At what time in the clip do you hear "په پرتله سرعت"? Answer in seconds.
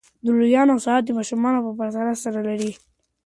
1.65-2.45